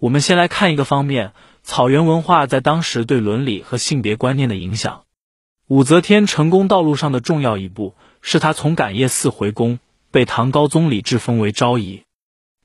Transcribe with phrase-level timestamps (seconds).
[0.00, 5.02] 我们先来看一个方面：草原文化在当时对伦理和性别观念的影响。
[5.66, 9.78] 武则天成功道路上的重要一步，是她从感业寺回宫，
[10.10, 12.04] 被唐高宗李治封为昭仪。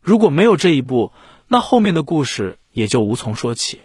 [0.02, 1.12] 如果没有这一步，
[1.50, 3.81] 那后面的故事也就无从说起。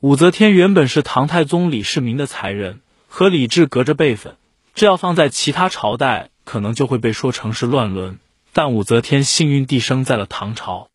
[0.00, 4.36] 武则天原本是唐太宗李世民的才人，和李治隔着辈分，
[4.74, 8.18] 这要放在其他朝代，可能就会被说成是乱伦。
[8.52, 10.88] 但武则天幸运地生在了唐朝。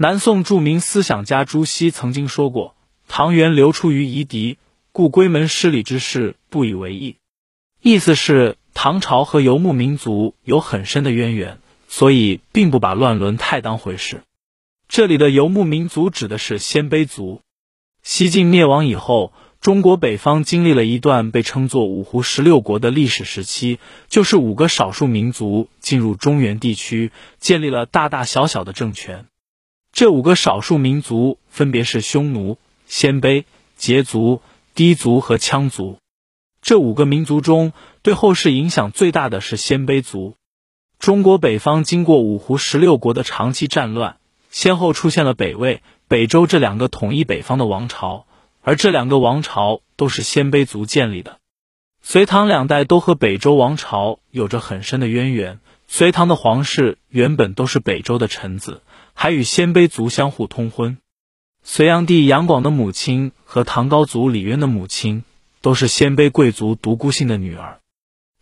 [0.00, 2.76] 南宋著名思想家朱熹曾经说过
[3.08, 4.56] ：“唐元流出于夷狄，
[4.92, 7.16] 故归门失礼之事不以为意。”
[7.82, 14.22] 意思是唐朝和游牧民族有很深的渊源，所以并不把乱伦太当回事。
[14.86, 17.40] 这里的游牧民族指的是鲜卑族。
[18.04, 19.32] 西晋灭亡以后。
[19.60, 27.10] 中国北方经历了一段被称作五胡十六国的历史时期，就是五个少数民族进入中原地区，
[27.40, 29.26] 建立了大大小小的政权。
[29.92, 33.44] 这五个少数民族分别是匈奴、鲜卑、
[33.78, 34.42] 羯族、
[34.74, 35.98] 氐族和羌族。
[36.60, 40.36] 这五个民族中，对后世影响最大的是鲜卑族。
[40.98, 44.18] 中国北方经过五胡十六国的长期战乱，
[44.50, 48.26] 先后出现了北魏、北周这两个统一北方的王朝。
[48.60, 51.38] 而这两个王朝都是鲜卑族建立的，
[52.02, 55.60] 隋唐两代都和北周王朝有着很深的渊源。
[55.86, 58.82] 隋唐的皇室原本都是北周的臣子，
[59.14, 60.98] 还与鲜卑族相互通婚。
[61.62, 65.24] 隋炀帝杨广的母亲和唐高祖李渊的母亲
[65.60, 67.80] 都是鲜卑贵族独孤信的女儿，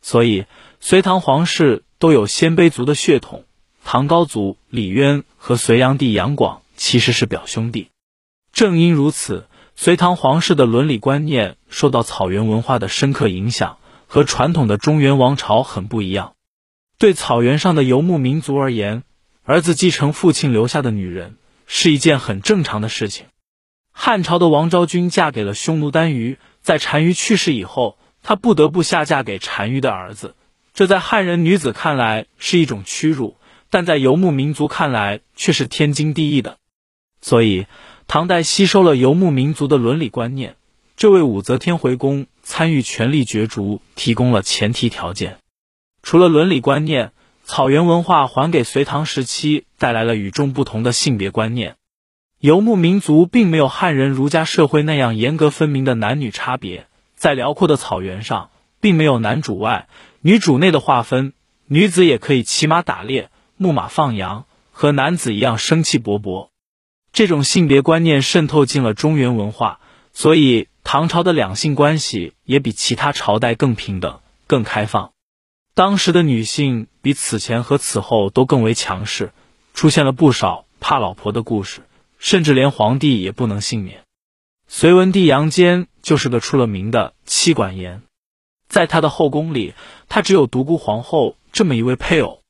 [0.02, 0.46] 所以
[0.80, 3.44] 隋唐皇室都有鲜卑族的血统。
[3.84, 7.88] 唐高祖李渊和隋炀帝杨广其实是表兄弟。
[8.52, 9.46] 正因如此。
[9.78, 16.32] 隋唐皇室的伦理观念受到草原文化的深刻影响，和传统的中原王朝很不一样。
[16.98, 19.02] 对草原上的游牧民族而言，
[19.44, 23.26] 儿子继承父亲留下的女人是一件很正常的事情。
[23.92, 30.34] 汉朝的王昭君嫁给了匈奴单于，在单于去世以后，她不得不下嫁给单于的儿子。
[30.74, 33.36] 这在汉人女子看来是一种屈辱，
[33.70, 36.58] 但在游牧民族看来却是天经地义的。
[37.20, 37.66] 所以。
[38.08, 40.54] 唐代吸收了游牧民族的伦理观念，
[40.96, 45.38] 这为武则天回宫参与权力角逐提供了前提条件。
[46.06, 47.10] 除了伦理观念，
[47.42, 51.74] 草原文化还给隋唐时期带来了与众不同的性别观念。
[52.38, 56.86] 游牧民族并没有汉人儒家社会那样严格分明的男女差别，
[57.16, 58.50] 在辽阔的草原上，
[58.80, 59.88] 并没有男主外、
[60.20, 61.32] 女主内的划分，
[61.66, 66.50] 女子也可以骑马打猎、牧马放羊，和男子一样生气勃勃。
[67.12, 69.80] 这种性别观念渗透进了中原文化，
[70.12, 75.10] 所以唐朝的两性关系也比其他朝代更平等、更开放。
[75.76, 79.30] 当时的女性比此前和此后都更为强势，
[79.74, 81.82] 出现了不少怕老婆的故事，
[82.18, 84.00] 甚至连皇帝也不能幸免。
[84.66, 88.00] 隋文帝杨坚就是个出了名的妻管严，
[88.70, 89.74] 在他的后宫里，
[90.08, 92.40] 他只有独孤皇后这么一位配偶。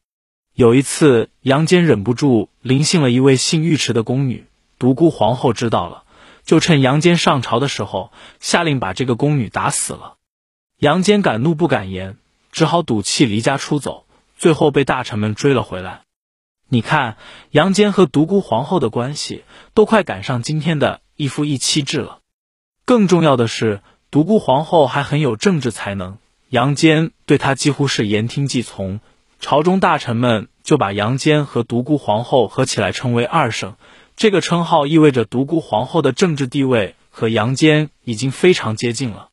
[0.54, 4.46] 有一次，杨坚忍不住临幸了一位姓尉迟的宫女。
[4.78, 6.04] 独孤皇后知道了，
[6.44, 10.14] 就趁杨坚上朝的时候，下令把这个宫女打死了。
[10.78, 12.18] 杨坚敢怒不敢言，
[12.56, 14.06] 只好赌气离家出走，
[14.38, 16.00] 最后被大臣们追了回来。
[16.70, 17.18] 你看，
[17.50, 19.44] 杨坚和独孤皇后的关系
[19.74, 22.20] 都快赶上今天的一夫一妻制了。
[22.86, 26.16] 更重要的是，独孤皇后还很有政治才能，
[26.48, 29.00] 杨坚对她几乎是言听计从。
[29.38, 33.76] 朝中大臣们就把杨坚和独孤皇后合起来称为二圣。
[34.16, 39.28] 这个称号意味着独孤皇后的政治地位和杨坚已经非常接近了。